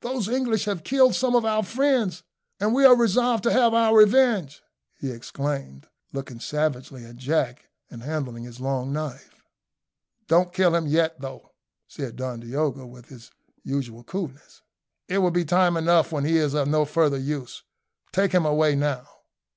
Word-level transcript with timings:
"Those 0.00 0.28
English 0.28 0.64
have 0.64 0.82
killed 0.82 1.14
some 1.14 1.36
of 1.36 1.44
our 1.44 1.62
friends, 1.62 2.24
and 2.58 2.74
we 2.74 2.84
are 2.84 2.96
resolved 2.96 3.44
to 3.44 3.52
have 3.52 3.72
our 3.74 3.96
revenge," 3.96 4.60
he 4.98 5.12
exclaimed, 5.12 5.86
looking 6.12 6.40
savagely 6.40 7.04
at 7.04 7.14
Jack, 7.14 7.68
and 7.88 8.02
handling 8.02 8.42
his 8.42 8.58
long 8.58 8.92
knife. 8.92 9.40
"Don't 10.26 10.52
kill 10.52 10.74
him 10.74 10.88
yet, 10.88 11.20
though," 11.20 11.52
said 11.86 12.16
Don 12.16 12.40
Diogo, 12.40 12.86
with 12.86 13.06
his 13.06 13.30
usual 13.62 14.02
coolness; 14.02 14.62
"it 15.06 15.18
will 15.18 15.30
be 15.30 15.44
time 15.44 15.76
enough 15.76 16.10
when 16.10 16.24
he 16.24 16.38
is 16.38 16.54
of 16.54 16.66
no 16.66 16.84
further 16.84 17.16
use. 17.18 17.62
Take 18.10 18.32
him 18.32 18.44
away 18.44 18.74
now." 18.74 19.06